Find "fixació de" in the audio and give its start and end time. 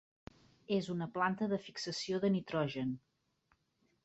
1.67-2.33